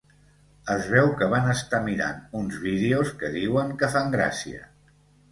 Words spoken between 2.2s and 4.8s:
uns vídeos que diuen que fan gràcia.